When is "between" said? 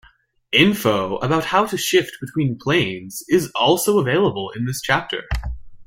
2.19-2.57